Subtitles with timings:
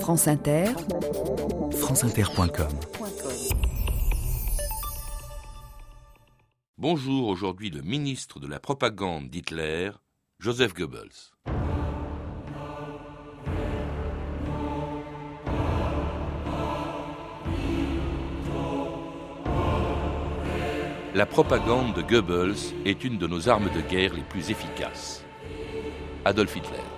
[0.00, 0.66] France Inter,
[1.72, 2.68] franceinter.com
[6.78, 9.90] Bonjour, aujourd'hui le ministre de la propagande d'Hitler,
[10.38, 11.32] Joseph Goebbels.
[21.14, 22.54] La propagande de Goebbels
[22.84, 25.24] est une de nos armes de guerre les plus efficaces.
[26.24, 26.95] Adolf Hitler.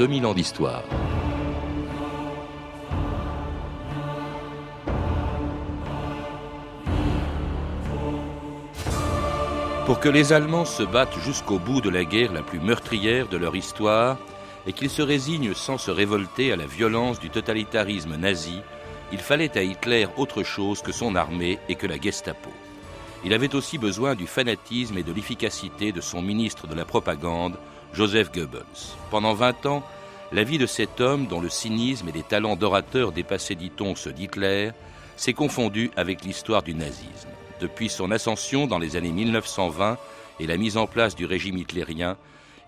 [0.00, 0.82] 2000 ans d'histoire.
[9.84, 13.36] Pour que les Allemands se battent jusqu'au bout de la guerre la plus meurtrière de
[13.36, 14.16] leur histoire
[14.66, 18.62] et qu'ils se résignent sans se révolter à la violence du totalitarisme nazi,
[19.12, 22.48] il fallait à Hitler autre chose que son armée et que la Gestapo.
[23.22, 27.58] Il avait aussi besoin du fanatisme et de l'efficacité de son ministre de la propagande,
[27.92, 28.62] Joseph Goebbels.
[29.10, 29.82] Pendant 20 ans,
[30.32, 34.12] la vie de cet homme, dont le cynisme et les talents d'orateur dépassaient, dit-on, ceux
[34.12, 34.70] d'Hitler,
[35.16, 37.28] s'est confondue avec l'histoire du nazisme.
[37.60, 39.98] Depuis son ascension dans les années 1920
[40.38, 42.16] et la mise en place du régime hitlérien,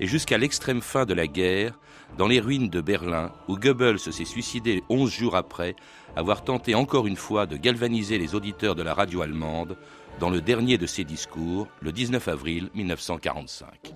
[0.00, 1.78] et jusqu'à l'extrême fin de la guerre,
[2.18, 5.76] dans les ruines de Berlin, où Goebbels s'est suicidé 11 jours après
[6.16, 9.76] avoir tenté encore une fois de galvaniser les auditeurs de la radio allemande,
[10.20, 13.94] dans le dernier de ses discours, le 19 avril 1945.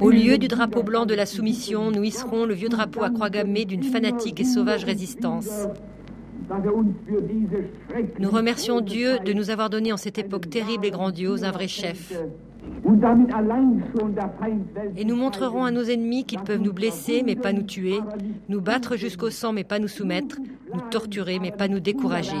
[0.00, 3.30] Au lieu du drapeau blanc de la soumission, nous hisserons le vieux drapeau à croix
[3.30, 5.68] gammée d'une fanatique et sauvage résistance.
[8.18, 11.68] Nous remercions Dieu de nous avoir donné en cette époque terrible et grandiose un vrai
[11.68, 12.12] chef.
[14.96, 18.00] Et nous montrerons à nos ennemis qu'ils peuvent nous blesser mais pas nous tuer,
[18.48, 20.38] nous battre jusqu'au sang mais pas nous soumettre,
[20.72, 22.36] nous torturer mais pas nous décourager.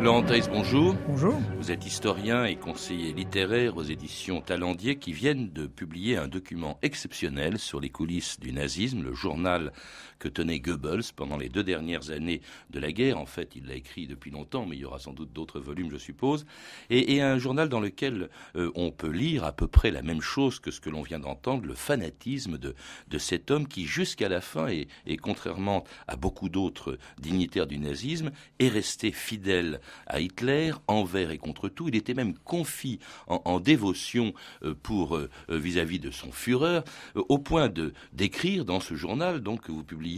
[0.00, 0.94] Laurent bonjour.
[1.08, 1.34] Bonjour.
[1.58, 6.78] Vous êtes historien et conseiller littéraire aux éditions Talendier qui viennent de publier un document
[6.80, 9.72] exceptionnel sur les coulisses du nazisme, le journal
[10.20, 13.18] que tenait Goebbels pendant les deux dernières années de la guerre.
[13.18, 15.90] En fait, il l'a écrit depuis longtemps, mais il y aura sans doute d'autres volumes,
[15.90, 16.46] je suppose.
[16.90, 20.60] Et, un journal dans lequel euh, on peut lire à peu près la même chose
[20.60, 22.74] que ce que l'on vient d'entendre, le fanatisme de,
[23.08, 28.30] de cet homme qui, jusqu'à la fin, et, contrairement à beaucoup d'autres dignitaires du nazisme,
[28.58, 31.88] est resté fidèle à Hitler envers et contre tout.
[31.88, 36.80] Il était même confit en, dévotion euh, euh, vis-à-vis -vis de son Führer,
[37.14, 37.72] au point
[38.12, 40.09] d'écrire dans ce journal donc que vous publiez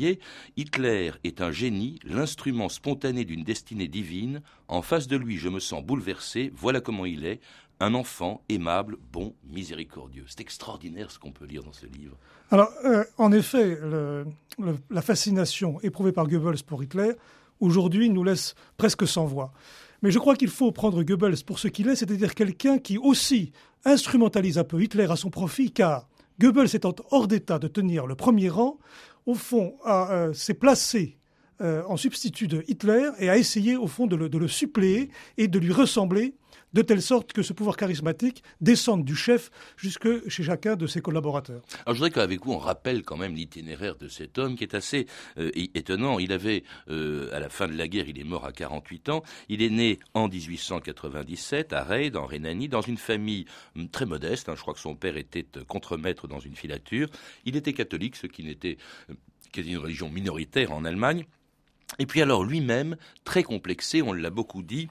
[0.56, 4.42] Hitler est un génie, l'instrument spontané d'une destinée divine.
[4.68, 6.52] En face de lui, je me sens bouleversé.
[6.56, 7.40] Voilà comment il est.
[7.80, 10.24] Un enfant aimable, bon, miséricordieux.
[10.28, 12.16] C'est extraordinaire ce qu'on peut lire dans ce livre.
[12.50, 13.76] Alors, euh, en effet,
[14.90, 17.12] la fascination éprouvée par Goebbels pour Hitler,
[17.60, 19.52] aujourd'hui, nous laisse presque sans voix.
[20.02, 23.52] Mais je crois qu'il faut prendre Goebbels pour ce qu'il est, c'est-à-dire quelqu'un qui aussi
[23.84, 26.08] instrumentalise un peu Hitler à son profit, car
[26.40, 28.78] Goebbels étant hors d'état de tenir le premier rang,
[29.26, 31.18] au fond, euh, s'est placé
[31.60, 35.58] euh, en substitut de Hitler et a essayé, au fond, de le, suppléer et de
[35.58, 36.34] lui ressembler
[36.72, 41.00] de telle sorte que ce pouvoir charismatique descende du chef jusque chez chacun de ses
[41.00, 41.62] collaborateurs.
[41.86, 44.74] Alors je voudrais qu'avec vous on rappelle quand même l'itinéraire de cet homme qui est
[44.74, 45.06] assez
[45.38, 46.18] euh, étonnant.
[46.18, 49.62] Il avait, à la fin de la guerre, il est mort à 48 ans, il
[49.62, 53.46] est né en 1897 à Reid, en Rhénanie, dans une famille
[53.76, 54.48] hum, très modeste.
[54.48, 54.54] Hein.
[54.56, 57.08] je crois que son père était contremaître dans une filature.
[57.44, 58.78] Il était catholique, ce qui n'était
[59.60, 61.24] une religion minoritaire en Allemagne.
[61.98, 64.88] Et puis alors lui-même, très complexé, on l'a beaucoup dit,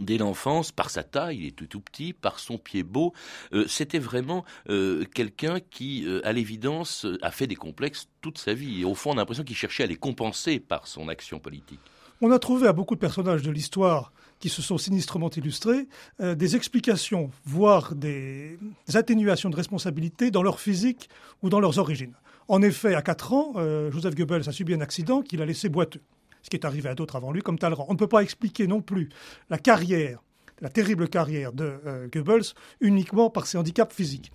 [0.00, 3.12] dès l'enfance, par sa taille, il est tout, petit, par son pied beau,
[3.52, 8.54] euh, c'était vraiment euh, quelqu'un qui, euh, à l'évidence, a fait des complexes toute sa
[8.54, 8.82] vie.
[8.82, 11.80] Et au fond, on a l'impression qu'il cherchait à les compenser par son action politique.
[12.20, 15.88] On a trouvé à beaucoup de personnages de l'histoire qui se sont sinistrement illustrés
[16.20, 18.58] des explications, voire des
[18.94, 21.08] atténuations de responsabilité dans leur physique
[21.42, 22.14] ou dans leurs origines.
[22.48, 23.52] En effet, à 4 ans,
[23.90, 26.02] Joseph Goebbels a subi un accident qui l'a laissé boiteux,
[26.44, 27.86] ce qui est arrivé à d'autres avant lui, comme Talleyrand.
[27.88, 29.08] On ne peut pas expliquer non plus
[29.48, 30.22] la carrière,
[30.60, 34.30] la terrible carrière de euh, Goebbels uniquement par ses handicaps physiques.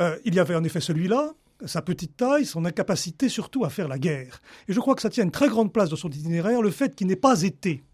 [0.00, 1.32] Euh, il y avait en effet celui-là,
[1.66, 4.40] sa petite taille, son incapacité surtout à faire la guerre.
[4.66, 6.94] Et je crois que ça tient une très grande place dans son itinéraire, le fait
[6.96, 7.84] qu'il n'ait pas été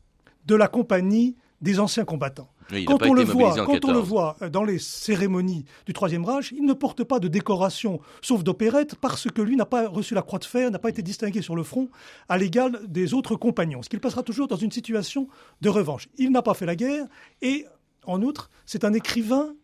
[0.46, 2.48] de la compagnie des anciens combattants.
[2.86, 6.64] quand on, le voit, quand on le voit dans les cérémonies du Troisième Reich, il
[6.64, 10.38] ne porte pas de décoration, sauf d'opérette, parce que lui n'a pas reçu la croix
[10.38, 11.88] de fer, n'a pas été distingué sur le front
[12.28, 15.28] à l'égal des autres compagnons, ce qu'il passera toujours dans une situation
[15.60, 16.08] de revanche.
[16.16, 17.06] Il n'a pas fait la guerre,
[17.42, 17.66] et
[18.04, 19.54] en outre, c'est un écrivain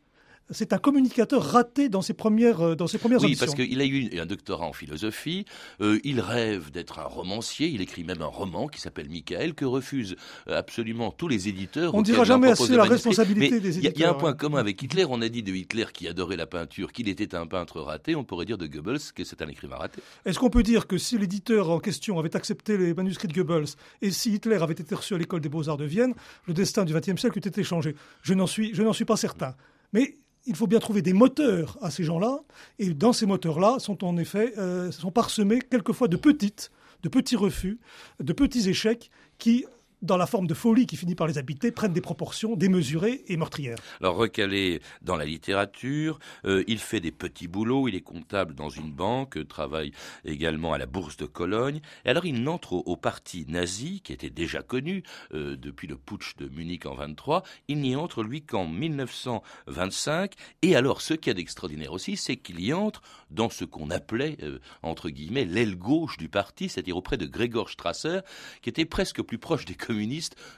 [0.51, 3.85] c'est un communicateur raté dans ses premières, euh, dans ses premières Oui, parce qu'il a
[3.85, 5.47] eu un doctorat en philosophie,
[5.81, 9.65] euh, il rêve d'être un romancier, il écrit même un roman qui s'appelle Michael, que
[9.65, 10.17] refusent
[10.49, 11.95] euh, absolument tous les éditeurs.
[11.95, 13.93] On ne dira jamais assez la responsabilité des éditeurs.
[13.97, 16.37] Il y, a un point commun avec Hitler, on a dit de Hitler qui adorait
[16.37, 19.49] la peinture qu'il était un peintre raté, on pourrait dire de Goebbels que c'est un
[19.49, 20.03] écrivain raté.
[20.27, 23.69] Est-ce qu'on peut dire que si l'éditeur en question avait accepté les manuscrits de Goebbels
[24.03, 26.15] et si Hitler avait été reçu à l'école des beaux-arts de Vienne,
[26.47, 27.95] le destin du XXe siècle eût été changé?
[28.23, 29.55] Je n'en suis, je suis pas certain.
[29.93, 32.41] Mais il faut bien trouver des moteurs à ces gens-là,
[32.79, 36.71] et dans ces moteurs-là sont en effet euh, sont parsemés quelquefois de petites,
[37.03, 37.79] de petits refus,
[38.21, 39.65] de petits échecs qui
[40.05, 43.37] dans la forme de folie qui finit par les habiter, prennent des proportions démesurées et
[43.37, 43.79] meurtrières.
[44.01, 48.69] Alors recalé dans la littérature, euh, il fait des petits boulots, il est comptable dans
[48.69, 49.93] une banque, travaille
[50.25, 54.31] également à la bourse de Cologne, et alors il n'entre au, parti nazi, qui était
[54.31, 55.03] déjà connu
[55.33, 60.77] euh, depuis le putsch de Munich en 23, il n'y entre lui qu'en 1925, et
[60.77, 64.59] alors ce qui est d'extraordinaire aussi, c'est qu'il y entre dans ce qu'on appelait, euh,
[64.83, 68.21] entre guillemets, l'aile gauche du parti, c'est-à-dire auprès de Gregor Strasser,
[68.61, 69.94] qui était presque plus proche des communistes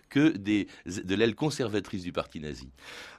[0.08, 2.68] que de l'aile conservatrice du parti nazi.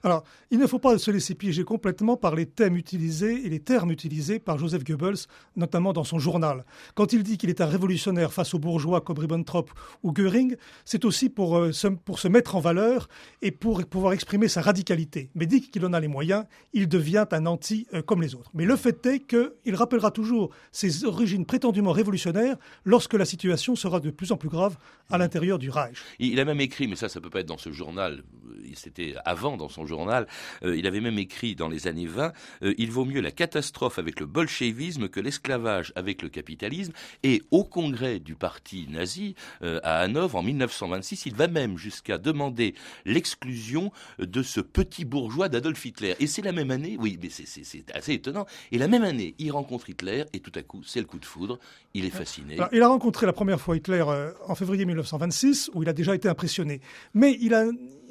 [0.03, 3.59] Alors, il ne faut pas se laisser piéger complètement par les thèmes utilisés et les
[3.59, 6.65] termes utilisés par Joseph Goebbels, notamment dans son journal.
[6.95, 9.69] Quand il dit qu'il est un révolutionnaire face aux bourgeois comme Ribbentrop
[10.03, 10.55] ou Goering,
[10.85, 13.09] c'est aussi pour, euh, se, pour se mettre en valeur
[13.41, 15.29] et pour pouvoir exprimer sa radicalité.
[15.35, 18.51] Mais dès qu'il en a les moyens, il devient un anti euh, comme les autres.
[18.53, 23.99] Mais le fait est qu'il rappellera toujours ses origines prétendument révolutionnaires lorsque la situation sera
[23.99, 24.77] de plus en plus grave
[25.09, 25.96] à l'intérieur du Reich.
[26.19, 29.15] Il a même écrit, mais ça, ça peut pas être dans ce journal, euh, c'était
[29.25, 30.27] avant dans son journal,
[30.63, 32.33] euh, il avait même écrit dans les années 20,
[32.63, 36.93] euh, il vaut mieux la catastrophe avec le bolchevisme que l'esclavage avec le capitalisme.
[37.23, 42.75] Et au congrès du parti nazi, à Hanovre, en 1926, il va même jusqu'à demander
[43.05, 46.15] l'exclusion de ce petit bourgeois d'Adolf Hitler.
[46.19, 49.51] Et c'est la même année, oui, mais c'est assez étonnant, et la même année, il
[49.51, 51.59] rencontre Hitler, et tout à coup, c'est le coup de foudre,
[51.93, 52.57] il est fasciné.
[52.71, 54.03] il a rencontré la première fois Hitler
[54.47, 56.81] en février 1926, où il a déjà été impressionné.
[57.13, 57.55] Mais il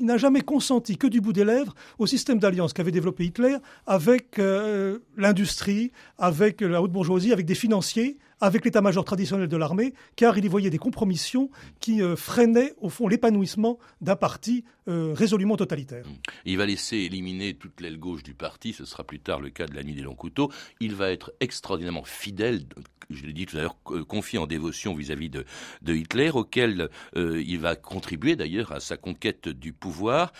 [0.01, 3.57] n'a jamais consenti que du bout des lèvres au système d'alliance qu'avait développé Hitler
[3.87, 9.95] avec euh, l'industrie, avec la haute bourgeoisie, avec des financiers, avec l'état-major traditionnel de l'armée,
[10.15, 11.51] car il y voyait des compromissions
[11.81, 16.05] qui euh, freinaient au fond l'épanouissement d'un parti euh, résolument totalitaire.
[16.45, 19.67] Il va laisser éliminer toute l'aile gauche du parti, ce sera plus tard le cas
[19.67, 20.51] de la nuit des longs couteaux.
[20.81, 22.67] Il va être extraordinairement fidèle,
[23.09, 23.77] je l'ai dit tout à l'heure,
[24.07, 25.45] confié en dévotion vis-à-vis de,
[25.87, 30.33] Hitler, auquel il va contribuer d'ailleurs à sa conquête du pouvoir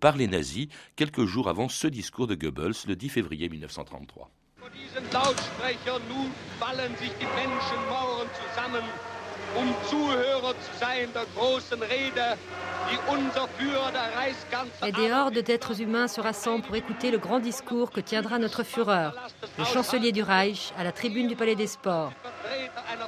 [0.00, 4.30] par les nazis, quelques jours avant ce discours de Goebbels, le 10 février 1933.
[9.56, 12.36] Um Zuhörer zu sein der großen Rede,
[12.90, 14.88] die unser Führer der Reichskanzler...
[14.88, 18.62] Et des hordes d'êtres humains se rassemblent pour écouter le grand discours que tiendra notre
[18.62, 19.10] Führer,
[19.58, 22.12] le chancelier du Reich, à la tribune du Palais des Sports.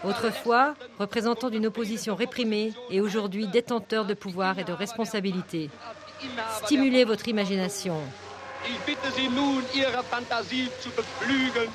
[0.05, 5.71] Autrefois, représentant d'une opposition réprimée et aujourd'hui détenteur de pouvoir et de responsabilité.
[6.65, 7.97] Stimulez votre imagination.
[8.67, 11.71] Ich bitte Sie nun, Ihre Fantasie zu beflügeln.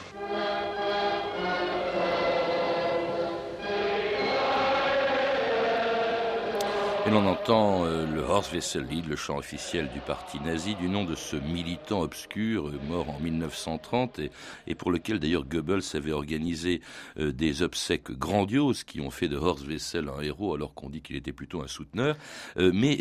[7.09, 11.05] Et l'on entend euh, le Horst Wessel-Lied, le chant officiel du parti nazi, du nom
[11.05, 14.19] de ce militant obscur euh, mort en 1930
[14.67, 16.81] et, pour lequel d'ailleurs Goebbels avait organisé
[17.17, 21.01] euh, des obsèques grandioses qui ont fait de Horst Wessel un héros alors qu'on dit
[21.01, 22.15] qu'il était plutôt un souteneur.
[22.57, 22.99] mais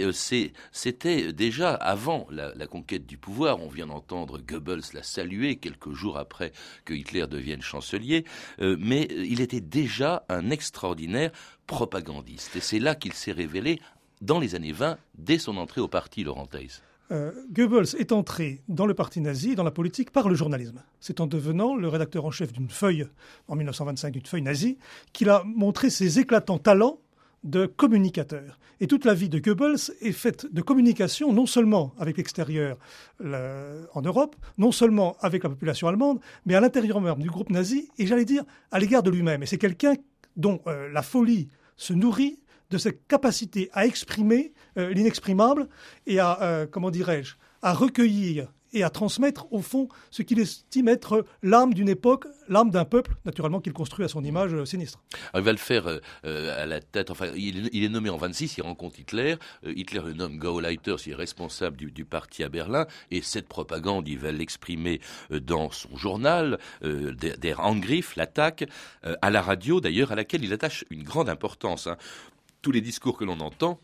[0.73, 3.61] c'était déjà avant la, la, conquête du pouvoir.
[3.61, 6.53] On vient d'entendre Goebbels la saluer quelques jours après
[6.87, 8.25] que Hitler devienne chancelier.
[8.59, 11.31] mais il était déjà un extraordinaire
[11.67, 12.57] propagandiste.
[12.57, 13.81] Et c'est là qu'il s'est révélé
[14.21, 16.81] dans les années 20, dès son entrée au parti, Laurent Theis.
[17.11, 20.83] Euh, Goebbels est entré dans le parti nazi, dans la politique, par le journalisme.
[21.01, 23.07] C'est en devenant le rédacteur en chef d'une feuille,
[23.49, 24.79] en 1925, d'une feuille nazie,
[25.13, 27.01] qu'il a montré ses éclatants talents
[27.45, 28.59] de communicateur.
[28.81, 32.79] Et toute la vie de Goebbels est faite de communication, non seulement avec l'extérieur
[33.21, 37.89] en Europe, non seulement avec la population allemande, mais à l'intérieur même du groupe nazi,
[37.99, 39.43] et j'allais dire à l'égard de lui-même.
[39.43, 39.95] Et c'est quelqu'un
[40.37, 42.39] dont euh, la folie se nourrit
[42.71, 45.69] de cette capacité à exprimer euh, l'inexprimable
[46.07, 50.89] et à, euh, comment dirais-je, à recueillir et à transmettre au fond ce qu'il estime
[50.89, 55.03] être l'âme d'une époque, l'âme d'un peuple, naturellement qu'il construit à son image euh, sinistre.
[55.35, 55.87] il va le faire
[56.23, 60.37] à la tête, enfin il, est nommé en 26, il rencontre Hitler, Hitler le nomme
[60.37, 65.71] Gauleiter, il est responsable du, parti à Berlin, et cette propagande, il va l'exprimer dans
[65.71, 68.69] son journal, Der Angriff, l'attaque,
[69.03, 71.87] à la radio d'ailleurs, à laquelle il attache une grande importance.
[71.87, 71.97] Hein.
[72.63, 73.81] Tous les discours que l'on entend,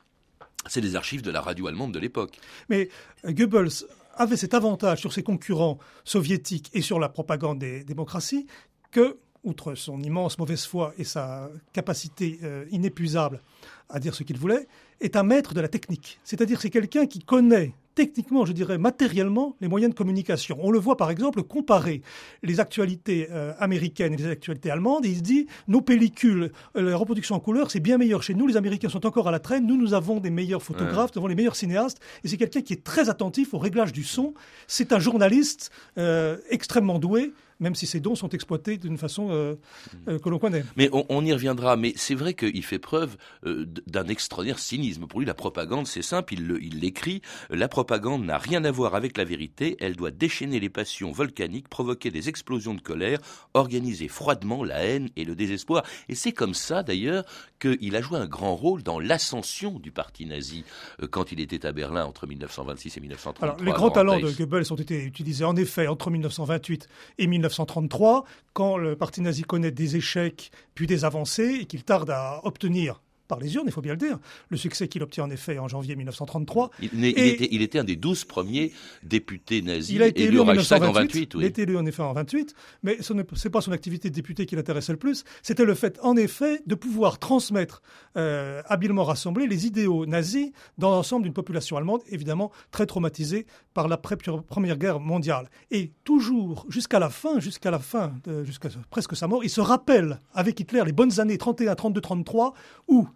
[0.66, 2.38] c'est des archives de la radio allemande de l'époque.
[2.69, 2.88] Mais
[3.25, 3.85] Goebbels
[4.16, 8.47] avait cet avantage sur ses concurrents soviétiques et sur la propagande des démocraties
[8.90, 13.43] que, outre son immense mauvaise foi et sa capacité euh, inépuisable
[13.90, 14.66] à dire ce qu'il voulait,
[15.00, 16.21] est un maître de la technique.
[16.25, 20.59] C'est-à-dire c'est quelqu'un qui connaît techniquement, je dirais matériellement, les moyens de communication.
[20.61, 22.03] On le voit par exemple comparer
[22.43, 26.91] les actualités euh, américaines et les actualités allemandes, et il se dit, nos pellicules, euh,
[26.91, 29.39] la reproduction en couleur, c'est bien meilleur chez nous, les Américains sont encore à la
[29.39, 32.63] traîne, nous, nous avons des meilleurs photographes, nous avons les meilleurs cinéastes, et c'est quelqu'un
[32.63, 34.35] qui est très attentif au réglage du son.
[34.67, 37.33] C'est un journaliste euh, extrêmement doué,
[37.64, 39.54] même si ces dons sont exploités d'une façon euh,
[40.06, 40.64] euh, que l'on connaît.
[40.76, 41.76] Mais on, y reviendra.
[41.76, 43.16] Mais c'est vrai qu'il fait preuve
[43.47, 45.06] euh, d'un extraordinaire cynisme.
[45.06, 46.35] Pour lui, la propagande, c'est simple.
[46.35, 47.23] Il l'écrit.
[47.49, 49.78] la propagande n'a rien à voir avec la vérité.
[49.80, 53.18] Elle doit déchaîner les passions volcaniques, provoquer des explosions de colère,
[53.54, 55.85] organiser froidement la haine et le désespoir.
[56.11, 57.25] Et c'est comme ça, d'ailleurs,
[57.64, 60.64] qu'il a joué un grand rôle dans l'ascension du parti nazi
[61.11, 63.49] quand il était à Berlin entre 1926 et 1933.
[63.49, 67.44] Alors, les grands talents de Goebbels ont été utilisés en effet entre 1928 et 1933
[67.44, 72.40] 1933, quand le parti nazi connaît des échecs puis des avancées et qu'il tarde à
[72.44, 75.59] obtenir par les urnes, il faut bien le dire, le succès qu'il obtient en effet
[75.59, 76.71] en janvier 1933.
[76.81, 81.35] Il, était, un des douze premiers députés nazis il a été élu en 1928.
[81.37, 84.14] Il a été élu en effet en 28, mais ce n'est pas son activité de
[84.14, 87.83] député qui l'intéressait le plus, c'était le fait en effet de pouvoir transmettre,
[88.16, 93.88] euh, habilement rassemblés, les idéaux nazis dans l'ensemble d'une population allemande, évidemment très traumatisée par
[93.88, 95.49] la Première Guerre mondiale.
[95.71, 98.14] Et toujours, jusqu'à la fin, jusqu'à la fin,
[98.45, 102.54] jusqu'à presque sa mort, il se rappelle avec Hitler les bonnes années 31, 32, 33,
[102.88, 103.09] où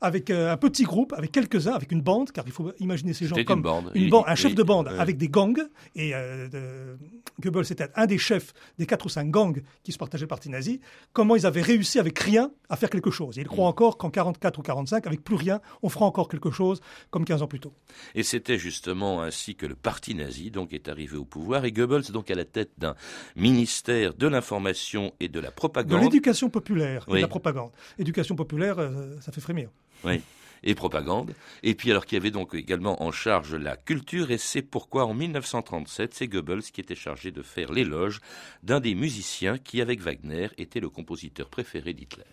[0.00, 3.26] avec euh, un petit groupe, avec quelques-uns, avec une bande, car il faut imaginer ces
[3.26, 3.64] gens comme
[3.94, 5.68] une bande, un chef de bande avec des gangs.
[5.94, 6.96] Et euh,
[7.40, 10.50] Goebbels était un des chefs des quatre ou cinq gangs qui se partageaient le parti
[10.50, 10.80] nazi.
[11.12, 13.38] Comment ils avaient réussi avec rien à faire quelque chose.
[13.38, 13.70] Et ils croient mm.
[13.70, 17.42] encore qu'en 44 ou 45, avec plus rien, on fera encore quelque chose comme 15
[17.42, 17.72] ans plus tôt.
[18.14, 22.10] Et c'était justement ainsi que le parti nazi donc est arrivé au pouvoir et Goebbels
[22.12, 22.94] donc à la tête d'un
[23.36, 25.98] ministère de l'information et de la propagande.
[25.98, 27.70] De l'éducation populaire et de la propagande.
[27.98, 29.70] Éducation populaire, euh, ça fait frémir.
[30.04, 30.22] Oui
[30.62, 31.34] et propagande.
[31.62, 35.06] Et puis alors qu'il y avait donc également en charge la culture, et c'est pourquoi
[35.06, 38.20] en 1937, c'est Goebbels qui était chargé de faire l'éloge
[38.62, 42.24] d'un des musiciens qui, avec Wagner, était le compositeur préféré d'Hitler.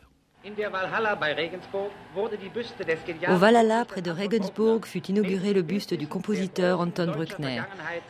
[3.27, 7.63] Au Valhalla, près de Regensburg, fut inauguré le buste du compositeur Anton Bruckner,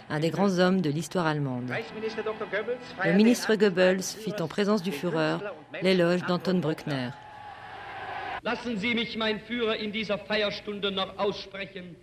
[0.10, 1.72] un des grands hommes de l'histoire allemande.
[3.06, 5.38] Le ministre Goebbels fit en présence du Führer
[5.82, 7.12] l'éloge d'Anton Bruckner.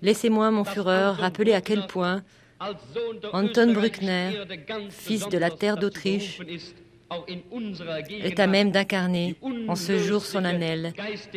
[0.02, 2.22] Laissez-moi, mon Führer, rappeler à quel point
[3.32, 4.30] Anton Bruckner,
[4.90, 6.40] fils de la terre d'Autriche,
[8.24, 9.36] est à même d'incarner,
[9.68, 10.92] en ce jour solennel,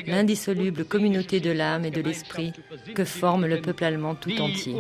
[0.08, 2.54] l'indissoluble communauté de l'âme et de l'esprit
[2.94, 4.74] que forme le peuple allemand tout entier.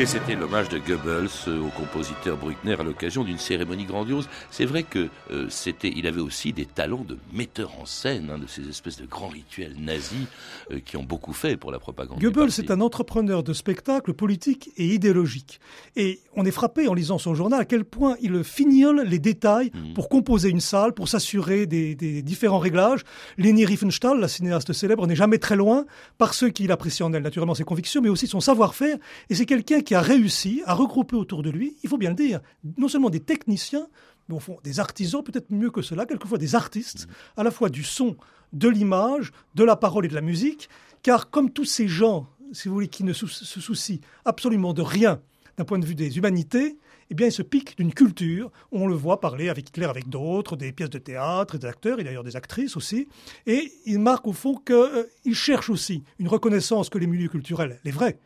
[0.00, 4.28] Et c'était l'hommage de Goebbels euh, au compositeur Bruckner à l'occasion d'une cérémonie grandiose.
[4.48, 8.38] C'est vrai que euh, c'était, il avait aussi des talents de metteur en scène, hein,
[8.38, 10.28] de ces espèces de grands rituels nazis
[10.70, 12.20] euh, qui ont beaucoup fait pour la propagande.
[12.20, 15.58] Goebbels est un entrepreneur de spectacle politique et idéologique.
[15.96, 19.72] Et on est frappé en lisant son journal à quel point il fignole les détails
[19.74, 19.94] mmh.
[19.94, 23.00] pour composer une salle, pour s'assurer des, des, différents réglages.
[23.36, 25.86] Leni Riefenstahl, la cinéaste célèbre, n'est jamais très loin
[26.18, 28.96] par ceux qui l'apprécient en elle, naturellement ses convictions, mais aussi son savoir-faire.
[29.28, 32.14] Et c'est quelqu'un qui a réussi à regrouper autour de lui, il faut bien le
[32.14, 32.40] dire,
[32.76, 33.86] non seulement des techniciens,
[34.28, 37.70] mais au fond des artisans, peut-être mieux que cela, quelquefois des artistes, à la fois
[37.70, 38.18] du son,
[38.52, 40.68] de l'image, de la parole et de la musique,
[41.02, 45.22] car comme tous ces gens, si vous voulez, qui ne se soucient absolument de rien
[45.56, 46.76] d'un point de vue des humanités,
[47.08, 48.52] eh bien, ils se piquent d'une culture.
[48.70, 52.04] On le voit parler avec Hitler, avec d'autres, des pièces de théâtre, des acteurs, et
[52.04, 53.08] d'ailleurs des actrices aussi.
[53.46, 57.80] Et il marque au fond qu'ils euh, cherchent aussi une reconnaissance que les milieux culturels,
[57.84, 58.18] les vrais,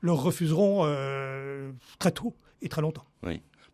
[0.00, 3.04] leur refuseront euh, très tôt et très longtemps.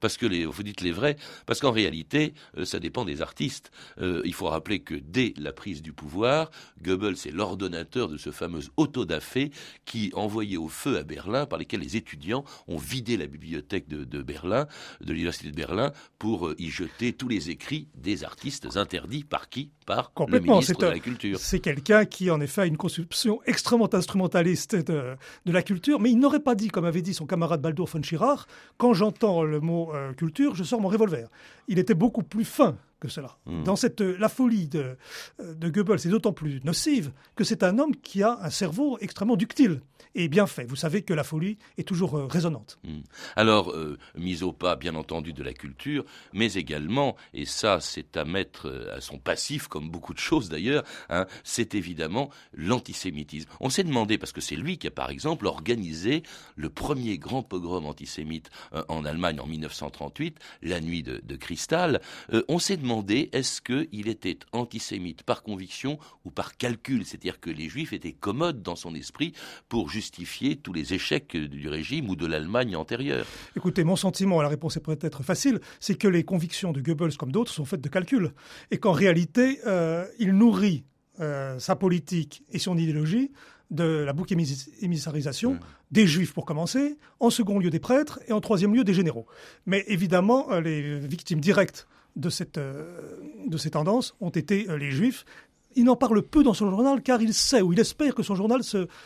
[0.02, 1.16] Parce que les, vous dites les vrais,
[1.46, 3.70] parce qu'en réalité, euh, ça dépend des artistes.
[3.98, 6.50] Euh, il faut rappeler que dès la prise du pouvoir,
[6.82, 9.52] Goebbels est l'ordonnateur de ce fameux autodafé
[9.84, 14.22] qui envoyait au feu à Berlin, par lesquels les étudiants ont vidé la bibliothèque de,
[14.22, 14.66] Berlin,
[15.00, 19.48] de l'université de Berlin, pour euh, y jeter tous les écrits des artistes interdits par
[19.48, 19.70] qui?
[19.86, 21.38] Par le ministre de la Culture.
[21.38, 25.14] C'est quelqu'un qui, en effet, a une conception extrêmement instrumentaliste de,
[25.46, 28.02] de la culture, mais il n'aurait pas dit, comme avait dit son camarade Baldur von
[28.02, 28.46] Schirach,
[28.78, 31.28] quand j'entends le mot euh, culture, je sors mon revolver.
[31.68, 33.36] Il était beaucoup plus fin que cela.
[33.46, 33.64] Hmm.
[33.64, 34.96] Dans cette, la folie de,
[35.40, 39.34] de Goebbels est d'autant plus nocive que c'est un homme qui a un cerveau extrêmement
[39.34, 39.80] ductile
[40.14, 40.64] et bien fait.
[40.64, 42.78] Vous savez que la folie est toujours euh, résonante.
[42.84, 43.00] Hmm.
[43.36, 48.16] Alors, euh, mise au pas, bien entendu, de la culture, mais également, et ça c'est
[48.16, 53.48] à mettre euh, à son passif, comme beaucoup de choses d'ailleurs, hein, c'est évidemment l'antisémitisme.
[53.60, 56.22] On s'est demandé, parce que c'est lui qui a par exemple organisé
[56.56, 58.50] le premier grand pogrom antisémite
[58.88, 62.00] en Allemagne en 1938, la nuit de, de Cristal,
[62.48, 62.91] on s'est demandé
[63.32, 68.62] est-ce qu'il était antisémite par conviction ou par calcul, c'est-à-dire que les juifs étaient commodes
[68.62, 69.32] dans son esprit
[69.68, 74.48] pour justifier tous les échecs du régime ou de l'Allemagne antérieure Écoutez, mon sentiment, la
[74.48, 77.88] réponse est peut-être facile, c'est que les convictions de Goebbels comme d'autres sont faites de
[77.88, 78.32] calculs
[78.70, 80.84] et qu'en réalité, euh, il nourrit
[81.20, 83.32] euh, sa politique et son idéologie
[83.70, 85.60] de la bouc émissarisation mmh.
[85.90, 89.26] des juifs pour commencer, en second lieu des prêtres et en troisième lieu des généraux.
[89.64, 95.24] Mais évidemment, euh, les victimes directes de, cette, de ces tendances ont été les juifs
[95.76, 98.34] il n'en parle peu dans son journal car il sait ou il espère que son
[98.34, 98.60] journal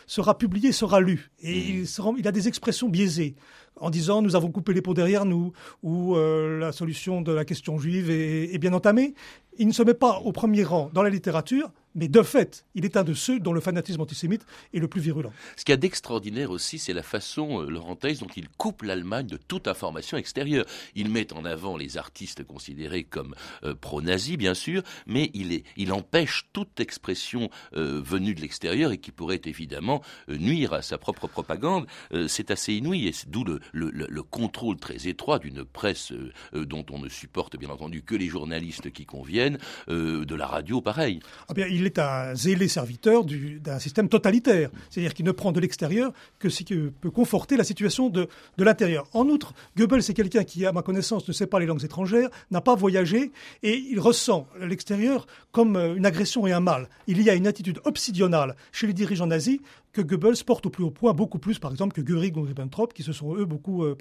[0.06, 1.30] sera publié, sera lu.
[1.40, 2.14] Et mmh.
[2.18, 3.36] il, a des expressions biaisées
[3.80, 5.52] en disant nous avons coupé les pots derrière nous
[5.82, 9.14] ou euh, la solution de la question juive est, bien entamée.
[9.58, 12.84] Il ne se met pas au premier rang dans la littérature, mais de fait, il
[12.84, 15.32] est un de ceux dont le fanatisme antisémite est le plus virulent.
[15.56, 19.26] Ce qu'il y a d'extraordinaire aussi, c'est la façon, euh, Laurent dont il coupe l'Allemagne
[19.26, 20.66] de toute information extérieure.
[20.94, 26.48] Il met en avant les artistes considérés comme euh, pro-nazis, bien sûr, mais il, empêche
[26.52, 31.86] toute expression euh, venue de l'extérieur et qui pourrait évidemment nuire à sa propre propagande.
[32.28, 36.12] c'est assez inouï, et d'où le, le, le, contrôle très étroit d'une presse
[36.52, 39.58] dont on ne supporte bien entendu que les journalistes qui conviennent,
[39.88, 41.20] de la radio pareil.
[41.48, 45.60] Ah bien, il est un zélé serviteur d'un système totalitaire, c'est-à-dire qu'il ne prend de
[45.60, 49.06] l'extérieur que ce qui peut conforter la situation de, de l'intérieur.
[49.12, 52.28] En outre, Goebbels est quelqu'un qui, à ma connaissance, ne sait pas les langues étrangères,
[52.50, 53.32] n'a pas voyagé,
[53.62, 56.88] et il ressent l'extérieur comme euh, une agression et un mal.
[57.06, 59.60] Il y a une attitude obsidionale chez les dirigeants nazis
[59.92, 62.92] que Goebbels porte au plus haut point, beaucoup plus par exemple que Göring ou Ribbentrop,
[62.92, 63.96] qui se sont eux beaucoup euh.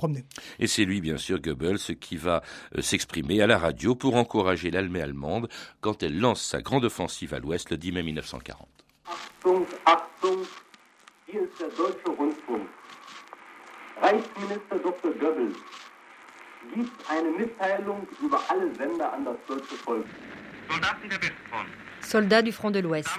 [0.60, 2.44] Et c'est lui, bien sûr, Goebbels, qui va
[2.78, 5.48] euh, s'exprimer à la radio pour encourager l'Allemagne allemande
[5.82, 8.68] quand elle lance sa grande offensive à l'Ouest le 10 mai 1940.
[9.06, 10.40] Achtung, Achtung,
[11.28, 12.68] hier ist der deutsche Rundfunk.
[14.02, 15.12] Reichsminister Dr.
[15.20, 15.56] Goebbels?
[16.74, 20.06] Gibt eine Mitteilung über alle Sender an das deutsche Volk?
[20.70, 21.70] Soldaten der Westfront.
[22.02, 23.10] Soldats du front de l'Ouest.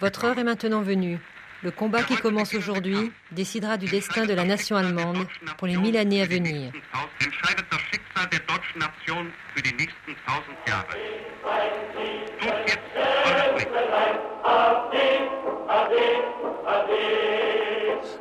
[0.00, 1.18] Votre heure est maintenant venue.
[1.62, 5.26] Le combat qui commence aujourd'hui décidera du destin de la nation allemande
[5.58, 6.72] pour les mille années à venir.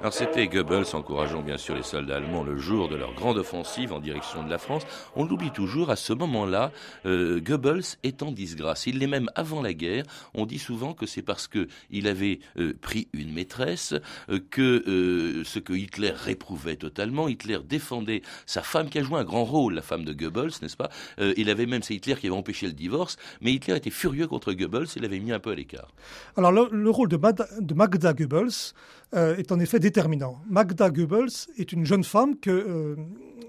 [0.01, 3.93] Alors c'était Goebbels encourageant bien sûr les soldats allemands le jour de leur grande offensive
[3.93, 4.81] en direction de la France.
[5.15, 6.71] On l'oublie toujours, à ce moment-là,
[7.05, 8.87] euh, Goebbels est en disgrâce.
[8.87, 10.05] Il l'est même avant la guerre.
[10.33, 13.93] On dit souvent que c'est parce qu'il avait euh, pris une maîtresse
[14.31, 17.27] euh, que ce que Hitler réprouvait totalement.
[17.27, 20.77] Hitler défendait sa femme qui a joué un grand rôle, la femme de Goebbels, n'est-ce
[20.77, 20.89] pas?
[21.19, 24.51] Il avait même, c'est Hitler qui avait empêché le divorce, mais Hitler était furieux contre
[24.51, 25.89] Goebbels et l'avait mis un peu à l'écart.
[26.37, 27.19] Alors le, rôle de,
[27.59, 28.73] de Magda Goebbels
[29.13, 30.41] est en effet déterminant.
[30.50, 32.95] Magda Goebbels est une jeune femme que euh,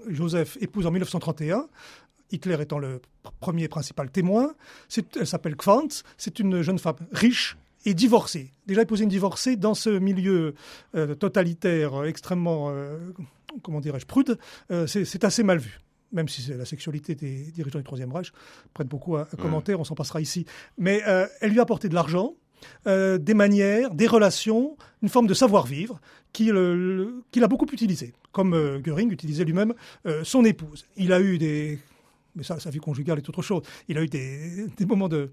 [0.07, 1.67] Joseph épouse en 1931.
[2.31, 3.01] Hitler étant le
[3.39, 4.53] premier principal témoin.
[5.15, 6.03] Elle s'appelle Quantz.
[6.17, 8.51] C'est une jeune femme riche et divorcée.
[8.65, 10.55] Déjà épousée une divorcée dans ce milieu
[10.95, 12.73] euh, totalitaire euh, extrêmement,
[13.61, 14.37] comment dirais-je, prude,
[14.87, 15.79] c'est assez mal vu
[16.11, 18.31] même si la sexualité des dirigeants du Troisième Reich,
[18.75, 20.45] prête beaucoup à, commenter, on s'en passera ici.
[20.77, 21.01] Mais
[21.41, 22.35] elle lui a apporté de l'argent,
[22.87, 25.99] euh, des manières, des relations, une forme de savoir-vivre
[26.31, 26.53] qu'il
[27.43, 29.73] a beaucoup utilisé, comme euh, Göring utilisait lui-même
[30.07, 30.85] euh, son épouse.
[30.97, 31.79] Il a eu des...
[32.35, 33.61] Mais ça, sa vie conjugale est autre chose.
[33.87, 35.31] Il a eu des, moments, de,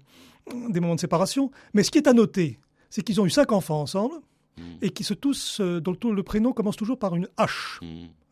[0.69, 1.49] des moments de séparation.
[1.73, 2.59] Mais ce qui est à noter,
[2.91, 4.15] c'est qu'ils ont eu cinq enfants ensemble,
[4.57, 4.63] mm.
[4.83, 7.79] et qui se tous, dont le prénom commence toujours par une H.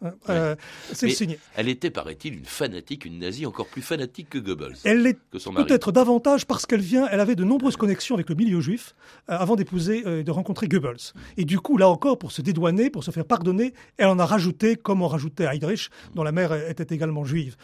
[0.01, 0.07] Mm.
[0.29, 0.55] Euh,
[0.93, 1.39] c'est.
[1.55, 4.77] Elle était, paraît-il, une fanatique, une nazie encore plus fanatique que Goebbels.
[4.83, 8.61] Elle l'est peut-être davantage parce qu'elle vient, elle avait de nombreuses connexions avec le milieu
[8.61, 8.95] juif
[9.29, 11.13] euh, avant d'épouser et de rencontrer Goebbels.
[11.37, 14.25] Et du coup, là encore, pour se dédouaner, pour se faire pardonner, elle en a
[14.25, 17.55] rajouté, comme on rajoutait Heydrich, dont la mère était également juive.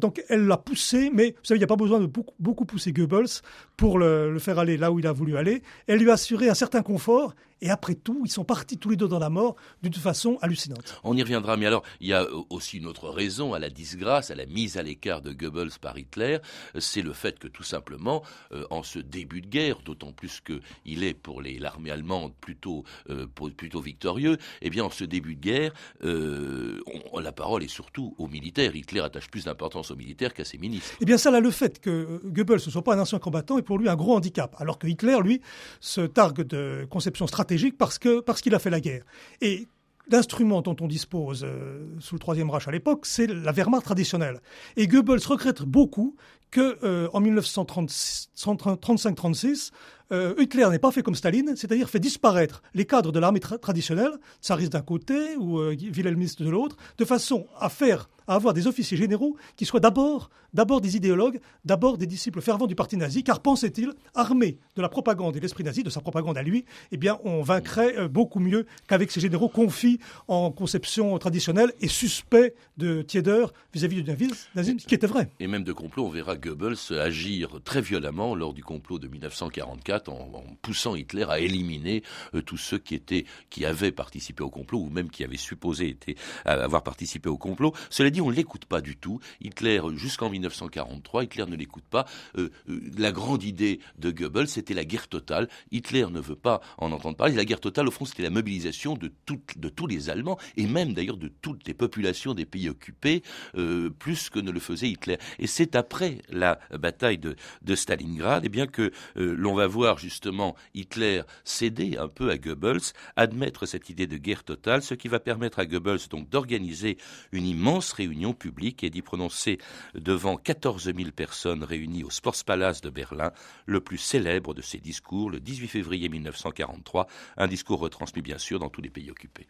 [0.00, 2.64] donc elle l'a poussé, mais vous savez, il n'y a pas besoin de beaucoup, beaucoup
[2.64, 3.42] pousser Goebbels
[3.76, 5.62] pour le, le faire aller là où il a voulu aller.
[5.86, 8.96] Elle lui a assuré un certain confort et après tout, ils sont partis tous les
[8.96, 11.00] deux dans la mort d'une façon hallucinante.
[11.02, 14.30] On y reviendra, mais alors, il y a aussi une autre raison à la disgrâce,
[14.30, 16.38] à la mise à l'écart de Goebbels par Hitler,
[16.78, 21.04] c'est le fait que tout simplement, euh, en ce début de guerre, d'autant plus qu'il
[21.04, 25.72] est pour l'armée allemande plutôt, euh, plutôt victorieux, eh bien, en ce début de guerre,
[26.04, 26.80] euh,
[27.20, 28.74] la parole est surtout aux militaires.
[28.74, 30.96] Hitler attache plus d'importance aux militaires qu'à ses ministres.
[31.00, 33.62] Eh bien, ça, là, le fait que Goebbels ne soit pas un ancien combattant est
[33.62, 35.40] pour lui un gros handicap, alors que Hitler, lui,
[35.80, 39.04] se targue de conception stratégique parce que parce qu'il a fait la guerre.
[39.40, 39.68] Et
[40.08, 44.40] l'instrument dont on dispose euh, sous le Troisième Reich à l'époque, c'est la Wehrmacht traditionnelle.
[44.76, 46.14] Et Goebbels regrette beaucoup
[46.50, 49.70] que euh, en 1935-36,
[50.12, 54.12] euh, Hitler n'ait pas fait comme Staline, c'est-à-dire fait disparaître les cadres de l'armée traditionnelle,
[54.42, 58.96] tsariste d'un côté ou wilhelmiste de l'autre, de façon à faire à avoir des officiers
[58.96, 63.40] généraux qui soient d'abord, d'abord des idéologues, d'abord des disciples fervents du parti nazi, car
[63.40, 66.96] pensait-il, armés de la propagande et de l'esprit nazi, de sa propagande à lui, eh
[66.96, 72.54] bien, on vaincrait euh, beaucoup mieux qu'avec ces généraux confis en conception traditionnelle et suspects
[72.76, 75.30] de tiédeur vis-à-vis du nazisme, ce qui était vrai.
[75.40, 80.08] Et même de complot, on verra Goebbels agir très violemment lors du complot de 1944
[80.10, 82.02] en, poussant Hitler à éliminer
[82.34, 85.88] euh, tous ceux qui étaient, qui avaient participé au complot ou même qui avaient supposé
[85.88, 87.72] été, avoir participé au complot.
[88.20, 89.20] On ne l'écoute pas du tout.
[89.40, 92.06] Hitler, jusqu'en 1943, Hitler ne l'écoute pas.
[92.38, 95.48] Euh, euh, la grande idée de Goebbels, c'était la guerre totale.
[95.70, 97.34] Hitler ne veut pas en entendre parler.
[97.34, 101.16] La guerre totale, au fond, c'était la mobilisation de, tous les Allemands, et même d'ailleurs
[101.16, 103.22] de toutes les populations des pays occupés,
[103.56, 105.18] euh, plus que ne le faisait Hitler.
[105.38, 107.34] Et c'est après la bataille de,
[107.74, 113.66] Stalingrad, eh bien que l'on va voir justement Hitler céder un peu à Goebbels, admettre
[113.66, 116.98] cette idée de guerre totale, ce qui va permettre à Goebbels donc d'organiser
[117.32, 119.58] une immense réunion publique et d'y prononcer
[119.94, 123.32] devant 14 000 personnes réunies au Sportspalast de Berlin
[123.66, 128.58] le plus célèbre de ses discours le 18 février 1943, un discours retransmis bien sûr
[128.58, 129.46] dans tous les pays occupés.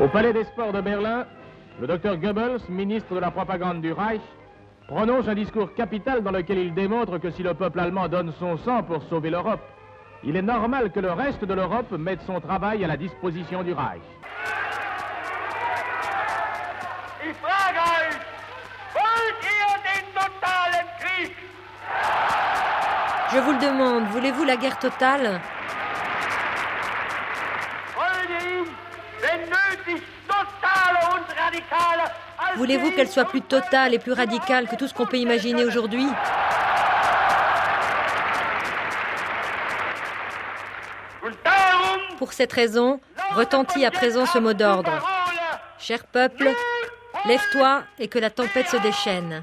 [0.00, 1.26] Au Palais des Sports de Berlin,
[1.80, 4.20] le docteur Goebbels, ministre de la propagande du Reich,
[4.86, 8.56] prononce un discours capital dans lequel il démontre que si le peuple allemand donne son
[8.58, 9.60] sang pour sauver l'Europe,
[10.24, 13.72] il est normal que le reste de l'Europe mette son travail à la disposition du
[13.72, 14.02] Reich.
[23.30, 25.40] Je vous le demande, voulez-vous la guerre totale?
[32.56, 36.08] Voulez-vous qu'elle soit plus totale et plus radicale que tout ce qu'on peut imaginer aujourd'hui?
[42.18, 43.00] Pour cette raison,
[43.32, 45.06] retentit à présent ce mot d'ordre.
[45.78, 46.50] Cher peuple,
[47.26, 49.42] lève-toi et que la tempête se déchaîne.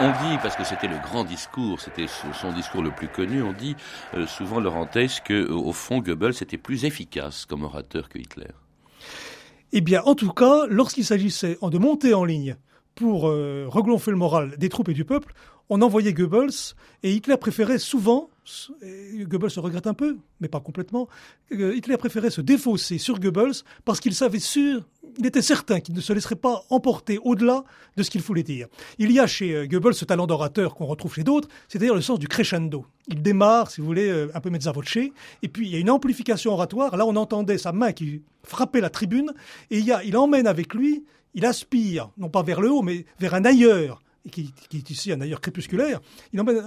[0.00, 3.52] On dit, parce que c'était le grand discours, c'était son discours le plus connu, on
[3.52, 3.76] dit
[4.14, 8.48] euh, souvent, Laurent que euh, au fond, Goebbels était plus efficace comme orateur que Hitler.
[9.72, 12.56] Eh bien, en tout cas, lorsqu'il s'agissait de monter en ligne
[12.94, 15.34] pour euh, le moral des troupes et du peuple,
[15.68, 18.28] on envoyait Goebbels et Hitler préférait souvent,
[19.14, 21.08] Goebbels se regrette un peu, mais pas complètement,
[21.50, 24.82] Hitler préférait se défausser sur Goebbels parce qu'il savait sûr
[25.18, 27.64] il était certain qu'il ne se laisserait pas emporter au-delà
[27.96, 28.66] de ce qu'il voulait dire.
[28.98, 32.00] Il y a chez euh, Goebbels ce talent d'orateur qu'on retrouve chez d'autres, c'est-à-dire le
[32.00, 32.86] sens du crescendo.
[33.08, 35.78] Il démarre, si vous voulez, euh, un peu mezza voce, et puis il y a
[35.78, 36.96] une amplification oratoire.
[36.96, 39.32] Là, on entendait sa main qui frappait la tribune,
[39.70, 42.82] et il, y a, il emmène avec lui, il aspire, non pas vers le haut,
[42.82, 46.00] mais vers un ailleurs, qui, qui, est ici un ailleurs crépusculaire,
[46.32, 46.62] il emmène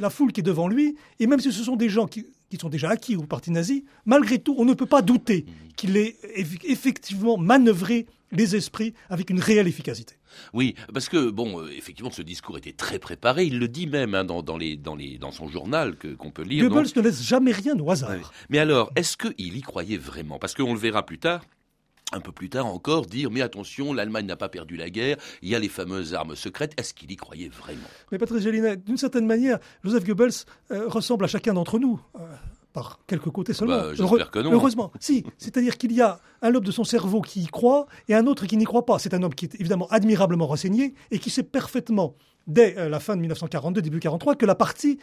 [0.00, 2.56] la foule qui est devant lui, et même si ce sont des gens qui, qui
[2.56, 6.16] sont déjà acquis au parti nazi, malgré tout, on ne peut pas douter qu'il ait
[6.64, 10.16] effectivement manœuvré les esprits avec une réelle efficacité.
[10.52, 13.44] Oui, parce que, bon, euh, effectivement, ce discours était très préparé.
[13.44, 16.42] Il le dit même hein, dans, dans, les, dans, les, dans son journal qu'on peut
[16.42, 16.68] lire.
[16.68, 18.32] Goebbels ne laisse jamais rien au hasard.
[18.50, 20.38] Mais alors, est-ce qu'il y croyait vraiment?
[20.38, 21.42] Parce qu'on le verra plus tard,
[22.12, 25.48] un peu plus tard encore, dire mais attention, l'Allemagne n'a pas perdu la guerre, il
[25.48, 26.72] y a les fameuses armes secrètes.
[26.78, 27.88] Est-ce qu'il y croyait vraiment?
[28.12, 30.30] Mais Patrice Gélinet, d'une certaine manière, Joseph Goebbels
[30.70, 32.00] euh, ressemble à chacun d'entre nous.
[32.16, 32.20] Euh,
[32.72, 33.78] par quelques côtés seulement.
[33.78, 34.52] Bah, J'espère que non.
[34.52, 35.24] Heureusement, si.
[35.38, 38.44] C'est-à-dire qu'il y a un lobe de son cerveau qui y croit et un autre
[38.44, 38.98] qui n'y croit pas.
[38.98, 42.16] C'est un homme qui est évidemment admirablement renseigné et qui sait parfaitement
[42.46, 44.98] dès euh, la fin de 1942, début 1943, que la partie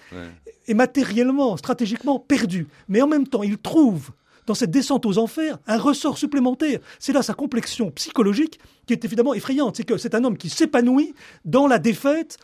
[0.67, 2.67] est matériellement, stratégiquement perdue.
[2.89, 4.11] Mais en même temps, il trouve
[4.47, 6.79] dans cette descente aux enfers un ressort supplémentaire.
[6.99, 9.77] C'est là sa complexion psychologique qui est évidemment effrayante.
[9.77, 11.13] C'est que c'est un homme qui s'épanouit
[11.45, 12.37] dans la défaite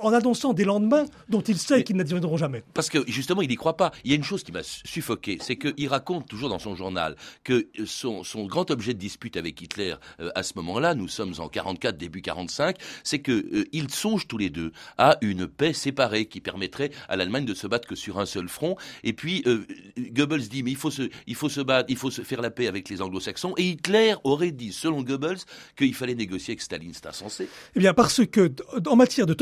[0.00, 2.62] en annonçant des lendemains dont il sait qu'ils n'adviendront jamais.
[2.74, 3.92] Parce que justement, il n'y croit pas.
[4.04, 7.16] Il y a une chose qui m'a suffoqué, c'est qu'il raconte toujours dans son journal
[7.44, 11.48] que son, grand objet de dispute avec Hitler euh, à ce moment-là, nous sommes en
[11.48, 16.40] 44, début 45, c'est qu'ils euh, songent tous les deux à une paix séparée qui
[16.40, 18.76] permettrait à l'Allemagne de se battre que sur un seul front.
[19.04, 19.66] Et puis euh,
[19.98, 22.50] Goebbels dit mais il faut se, il faut se battre, il faut se faire la
[22.50, 23.54] paix avec les Anglo-Saxons.
[23.56, 25.38] Et Hitler aurait dit, selon Goebbels,
[25.76, 26.92] qu'il fallait négocier avec Staline.
[26.94, 27.48] C'est insensé.
[27.74, 28.52] Eh bien, parce que
[28.86, 29.34] en matière de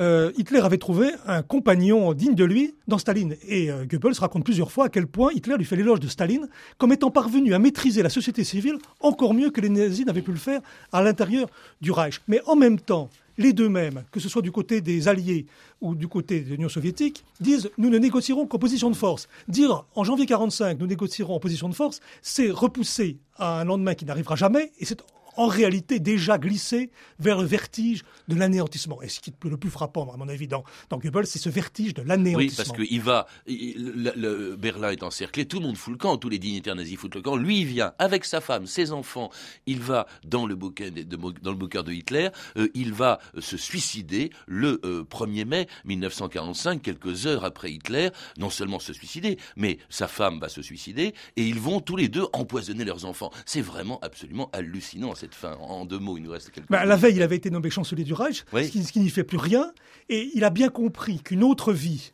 [0.00, 3.36] euh, Hitler avait trouvé un compagnon digne de lui dans Staline.
[3.48, 6.48] Et euh, Goebbels raconte plusieurs fois à quel point Hitler lui fait l'éloge de Staline
[6.78, 10.32] comme étant parvenu à maîtriser la société civile encore mieux que les nazis n'avaient pu
[10.32, 10.60] le faire
[10.92, 11.48] à l'intérieur
[11.80, 12.20] du Reich.
[12.28, 15.46] Mais en même temps, les deux mêmes, que ce soit du côté des Alliés
[15.80, 19.28] ou du côté de l'Union soviétique, disent nous ne négocierons qu'en position de force.
[19.48, 23.94] Dire en janvier 45 nous négocierons en position de force, c'est repousser à un lendemain
[23.94, 25.02] qui n'arrivera jamais et c'est
[25.36, 29.02] en réalité déjà glissé vers le vertige de l'anéantissement.
[29.02, 31.48] Et ce qui est le plus frappant, à mon avis, dans, dans Goebbels, c'est ce
[31.48, 32.38] vertige de l'anéantissement.
[32.38, 36.28] Oui, parce qu'il va, le, Berlin est encerclé, tout le monde fout le camp, tous
[36.28, 37.36] les dignitaires nazis foutent le camp.
[37.36, 39.30] Lui, il vient avec sa femme, ses enfants,
[39.66, 43.56] il va dans le bouquin de, dans le bunker de Hitler, euh, il va se
[43.56, 49.78] suicider le 1er euh, mai 1945, quelques heures après Hitler, non seulement se suicider, mais
[49.88, 53.30] sa femme va se suicider, et ils vont tous les deux empoisonner leurs enfants.
[53.46, 57.16] C'est vraiment absolument hallucinant fin En deux mots, il nous reste quelques bah, La veille,
[57.16, 59.72] il avait été nommé chancelier du Reich, ce qui, n'y fait plus rien.
[60.08, 62.12] Et il a bien compris qu'une autre vie,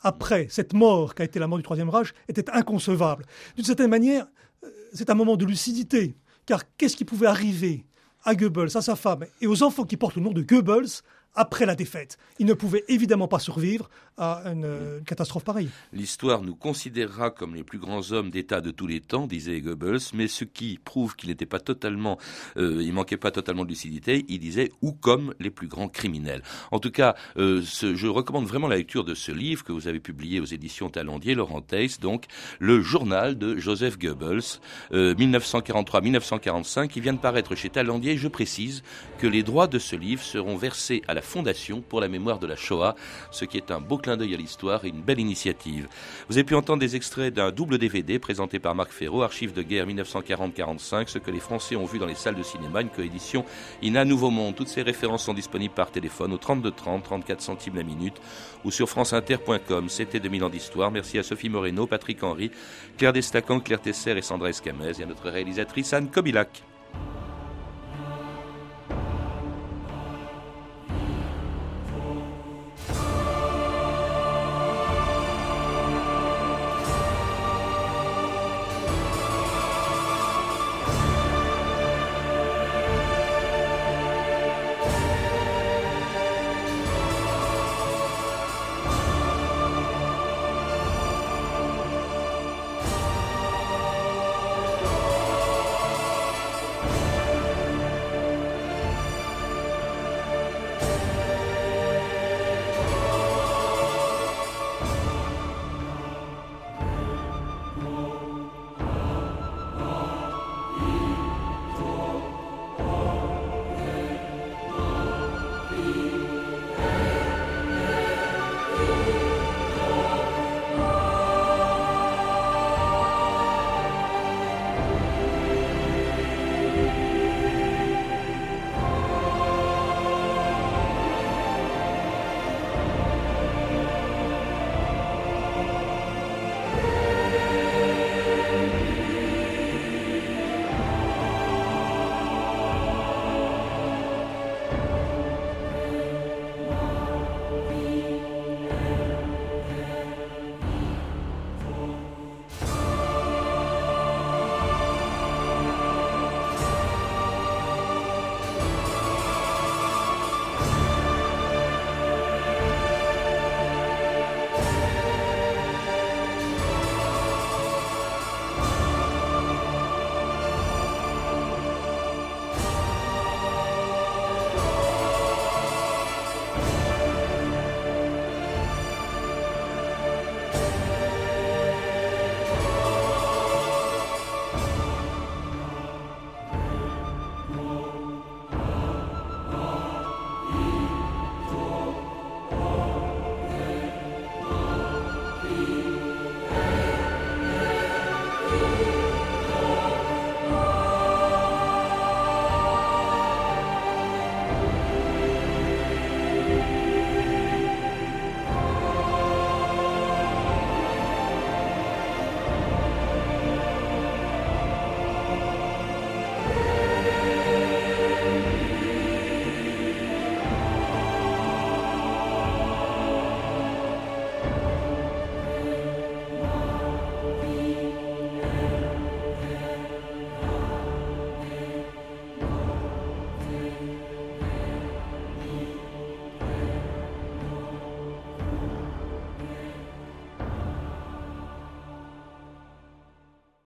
[0.00, 3.26] après cette mort qu'a été la mort du Troisième Reich, était inconcevable.
[3.56, 4.26] D'une certaine manière,
[4.64, 6.16] euh, c'est un moment de lucidité.
[6.46, 7.84] Car qu'est-ce qui pouvait arriver
[8.24, 11.02] à Goebbels, à sa femme et aux enfants qui portent le nom de Goebbels
[11.36, 12.18] après la défaite.
[12.38, 15.68] Il ne pouvait évidemment pas survivre à une, catastrophe pareille.
[15.92, 20.00] L'histoire nous considérera comme les plus grands hommes d'État de tous les temps, disait Goebbels,
[20.14, 22.18] mais ce qui prouve qu'il n'était pas totalement,
[22.56, 26.42] euh, il manquait pas totalement de lucidité, il disait ou comme les plus grands criminels.
[26.70, 30.00] En tout cas, euh, je recommande vraiment la lecture de ce livre que vous avez
[30.00, 32.24] publié aux éditions Talendier, Laurent Teiss, donc
[32.58, 34.60] le journal de Joseph Goebbels,
[34.92, 38.16] 1943-1945, euh, qui vient de paraître chez Talendier.
[38.16, 38.82] Je précise
[39.18, 42.46] que les droits de ce livre seront versés à la Fondation pour la mémoire de
[42.46, 42.94] la Shoah,
[43.30, 45.88] ce qui est un beau clin d'œil à l'histoire et une belle initiative.
[46.28, 49.62] Vous avez pu entendre des extraits d'un double DVD présenté par Marc Ferraud, Archives de
[49.62, 53.44] guerre 1940-45, ce que les Français ont vu dans les salles de cinéma, une coédition
[53.82, 54.54] INA Nouveau Monde.
[54.54, 58.16] Toutes ces références sont disponibles par téléphone au 32 30, 34 centimes la minute
[58.64, 59.88] ou sur franceinter.com.
[59.88, 60.90] C'était 2000 ans d'histoire.
[60.90, 62.50] Merci à Sophie Moreno, Patrick Henry,
[62.96, 66.62] Claire Destacan, Claire Tesser et Sandra Escamez et à notre réalisatrice Anne Kobilac.